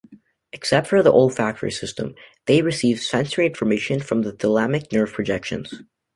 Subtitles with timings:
[0.51, 2.15] Except for the olfactory system,
[2.47, 5.83] they receive sensory information from thalamic nerve projections.